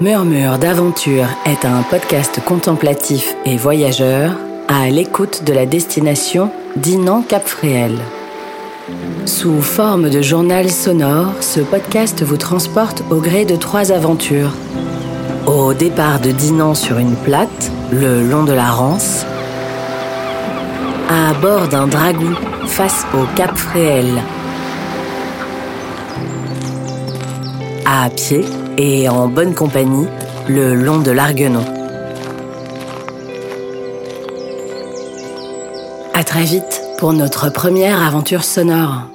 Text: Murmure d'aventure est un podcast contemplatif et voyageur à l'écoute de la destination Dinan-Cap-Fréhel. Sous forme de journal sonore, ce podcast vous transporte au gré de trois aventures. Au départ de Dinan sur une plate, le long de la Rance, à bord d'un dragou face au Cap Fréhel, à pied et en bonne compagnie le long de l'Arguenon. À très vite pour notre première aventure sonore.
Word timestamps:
Murmure 0.00 0.56
d'aventure 0.56 1.26
est 1.44 1.66
un 1.66 1.82
podcast 1.82 2.40
contemplatif 2.42 3.36
et 3.44 3.58
voyageur 3.58 4.34
à 4.66 4.88
l'écoute 4.88 5.44
de 5.44 5.52
la 5.52 5.66
destination 5.66 6.50
Dinan-Cap-Fréhel. 6.76 7.98
Sous 9.26 9.60
forme 9.60 10.08
de 10.08 10.22
journal 10.22 10.70
sonore, 10.70 11.34
ce 11.42 11.60
podcast 11.60 12.22
vous 12.22 12.38
transporte 12.38 13.04
au 13.10 13.16
gré 13.16 13.44
de 13.44 13.56
trois 13.56 13.92
aventures. 13.92 14.54
Au 15.46 15.74
départ 15.74 16.18
de 16.18 16.30
Dinan 16.30 16.74
sur 16.74 16.96
une 16.96 17.16
plate, 17.16 17.70
le 17.92 18.22
long 18.22 18.44
de 18.44 18.54
la 18.54 18.70
Rance, 18.70 19.26
à 21.10 21.34
bord 21.42 21.68
d'un 21.68 21.86
dragou 21.86 22.34
face 22.64 23.04
au 23.12 23.26
Cap 23.36 23.54
Fréhel, 23.54 24.22
à 27.84 28.08
pied 28.08 28.46
et 28.78 29.08
en 29.08 29.28
bonne 29.28 29.54
compagnie 29.54 30.06
le 30.48 30.74
long 30.74 30.98
de 30.98 31.10
l'Arguenon. 31.10 31.64
À 36.14 36.24
très 36.24 36.44
vite 36.44 36.82
pour 36.98 37.12
notre 37.12 37.50
première 37.50 38.02
aventure 38.02 38.44
sonore. 38.44 39.06